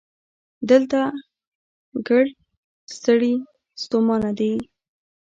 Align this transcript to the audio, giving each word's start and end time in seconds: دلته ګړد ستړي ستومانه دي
دلته 0.69 0.99
ګړد 2.07 2.31
ستړي 2.95 3.33
ستومانه 3.83 4.31
دي 4.39 4.53